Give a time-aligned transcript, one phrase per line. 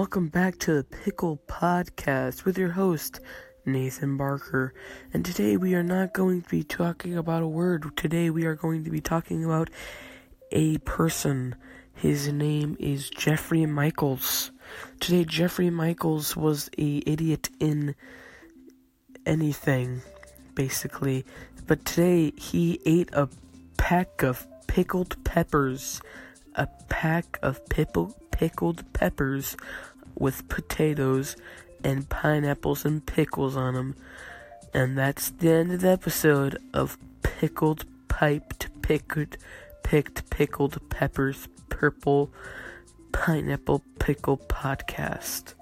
[0.00, 3.20] welcome back to the Pickle Podcast with your host,
[3.66, 4.72] Nathan Barker.
[5.12, 7.84] And today we are not going to be talking about a word.
[7.98, 9.68] Today we are going to be talking about
[10.52, 11.54] a person.
[11.92, 14.52] His name is Jeffrey Michaels.
[15.00, 17.94] Today Jeffrey Michaels was a idiot in
[19.26, 20.00] anything,
[20.54, 21.26] basically.
[21.66, 23.28] But today he ate a
[23.76, 26.00] pack of pickled peppers.
[26.54, 29.56] A pack of pickle, pickled peppers
[30.20, 31.36] with potatoes
[31.82, 33.96] and pineapples and pickles on them.
[34.72, 39.38] And that's the end of the episode of Pickled Piped Picked
[39.82, 42.30] Picked Pickled Peppers Purple
[43.10, 45.54] Pineapple Pickle Podcast.